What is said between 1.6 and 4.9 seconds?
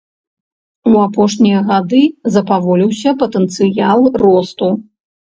гады запаволіўся патэнцыял росту.